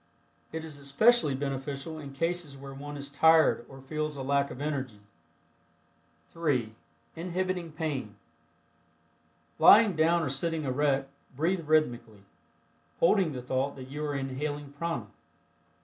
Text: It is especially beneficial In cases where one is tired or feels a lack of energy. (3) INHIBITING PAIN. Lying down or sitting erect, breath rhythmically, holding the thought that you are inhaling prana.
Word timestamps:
It 0.51 0.65
is 0.65 0.79
especially 0.79 1.35
beneficial 1.35 1.99
In 1.99 2.11
cases 2.11 2.57
where 2.57 2.73
one 2.73 2.97
is 2.97 3.07
tired 3.07 3.63
or 3.69 3.81
feels 3.81 4.15
a 4.15 4.23
lack 4.23 4.49
of 4.49 4.59
energy. 4.59 5.01
(3) 6.29 6.73
INHIBITING 7.15 7.73
PAIN. 7.73 8.15
Lying 9.59 9.95
down 9.95 10.23
or 10.23 10.29
sitting 10.29 10.63
erect, 10.63 11.11
breath 11.37 11.59
rhythmically, 11.67 12.23
holding 12.99 13.33
the 13.33 13.43
thought 13.43 13.75
that 13.75 13.89
you 13.89 14.03
are 14.03 14.15
inhaling 14.15 14.71
prana. 14.73 15.05